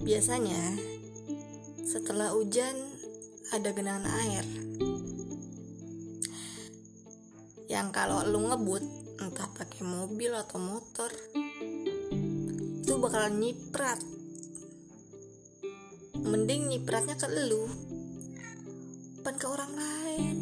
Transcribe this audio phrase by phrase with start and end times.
[0.00, 0.80] Biasanya
[1.84, 2.72] setelah hujan
[3.52, 4.44] ada genangan air.
[7.68, 8.84] Yang kalau lu ngebut
[9.20, 11.08] entah pakai mobil atau motor
[12.80, 14.00] itu bakalan nyiprat.
[16.20, 17.68] Mending nyipratnya ke lu
[19.20, 20.36] bukan ke orang lain.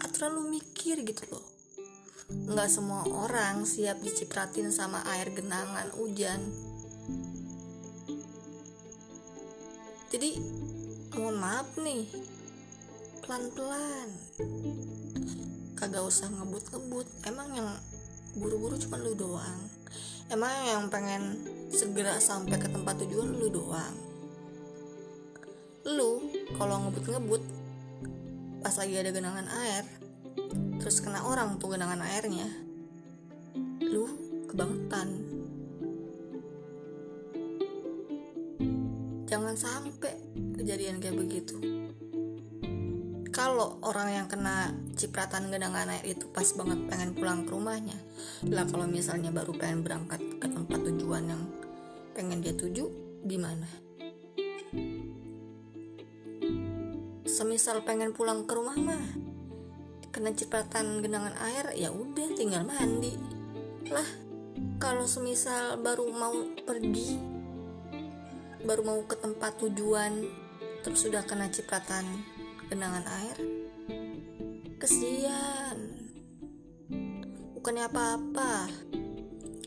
[0.00, 1.57] Aturan lu mikir gitu loh
[2.28, 6.40] nggak semua orang siap dicipratin sama air genangan hujan.
[10.12, 10.40] Jadi
[11.16, 12.08] mohon maaf nih.
[13.24, 14.08] Pelan-pelan.
[15.76, 17.08] Kagak usah ngebut-ngebut.
[17.28, 17.68] Emang yang
[18.36, 19.60] buru-buru cuma lu doang.
[20.28, 23.96] Emang yang pengen segera sampai ke tempat tujuan lu doang.
[25.88, 26.24] Lu
[26.56, 27.42] kalau ngebut-ngebut
[28.60, 29.84] pas lagi ada genangan air
[30.88, 32.48] terus kena orang tuh genangan airnya.
[33.84, 34.08] Lu
[34.48, 35.20] kebangetan
[39.28, 40.16] jangan sampai
[40.56, 41.60] kejadian kayak begitu.
[43.28, 48.00] Kalau orang yang kena cipratan genangan air itu pas banget pengen pulang ke rumahnya
[48.48, 51.42] lah kalau misalnya baru pengen berangkat ke tempat tujuan yang
[52.16, 52.88] pengen dia tuju
[53.28, 53.68] gimana?
[57.28, 59.27] Semisal pengen pulang ke rumah mah
[60.18, 63.14] kena cipratan genangan air ya udah tinggal mandi.
[63.86, 64.10] Lah
[64.82, 66.34] kalau semisal baru mau
[66.66, 67.22] pergi
[68.66, 70.26] baru mau ke tempat tujuan
[70.82, 72.02] terus sudah kena cipratan
[72.66, 73.38] genangan air
[74.82, 75.78] kesian.
[77.54, 78.66] Bukannya apa-apa.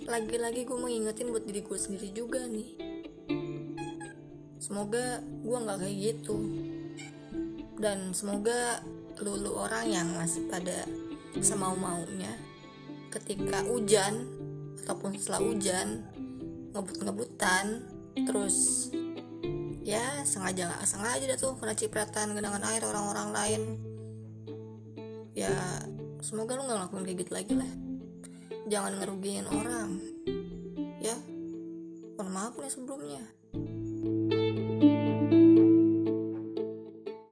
[0.04, 2.76] Lagi-lagi gue mau ingetin buat diri gue sendiri juga nih.
[4.60, 6.36] Semoga gue nggak kayak gitu.
[7.80, 8.84] Dan semoga
[9.20, 10.88] lulu orang yang masih pada
[11.44, 12.32] semau maunya
[13.12, 14.24] ketika hujan
[14.84, 16.04] ataupun setelah hujan
[16.72, 17.84] ngebut-ngebutan
[18.24, 18.88] terus
[19.84, 23.62] ya sengaja nggak sengaja dah tuh kena cipratan genangan air orang-orang lain.
[25.36, 25.52] Ya
[26.24, 27.72] semoga lu nggak ngelakuin kayak gitu lagi lah.
[28.72, 29.90] Jangan ngerugiin orang
[31.04, 31.18] ya.
[32.16, 33.24] Mohon maaf nih sebelumnya